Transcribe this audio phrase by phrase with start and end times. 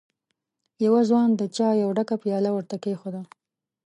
[0.85, 3.21] يوه ځوان د چايو ډکه پياله ور ته کېښوده.